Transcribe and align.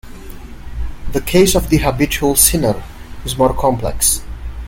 The 1.11 1.21
case 1.21 1.53
of 1.53 1.69
the 1.69 1.77
habitual 1.77 2.35
sinner 2.35 2.81
is 3.23 3.37
more 3.37 3.53
complex. 3.53 4.23